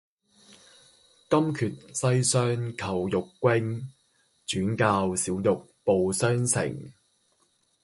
[1.29, 2.03] 金闕西
[2.35, 3.83] 廂叩玉扃，
[4.47, 6.91] 轉教小玉報雙成。